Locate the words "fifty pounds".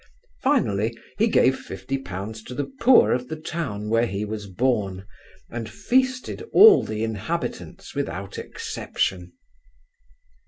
1.59-2.41